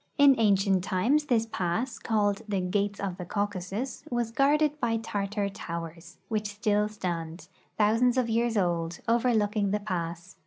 In 0.17 0.33
ancient 0.39 0.83
times 0.83 1.25
this 1.25 1.45
pass, 1.45 1.99
called 1.99 2.41
the" 2.49 2.59
gates 2.71 2.99
of 2.99 3.17
the 3.17 3.23
Caucasus," 3.25 4.03
was 4.09 4.31
guarded 4.31 4.79
by 4.79 4.97
Tartar 4.97 5.47
towers, 5.47 6.17
which 6.27 6.47
still 6.47 6.89
stand, 6.89 7.47
thousands 7.77 8.17
of 8.17 8.27
years 8.27 8.57
old, 8.57 9.01
overlooking 9.07 9.69
the 9.69 9.79
pass. 9.79 10.37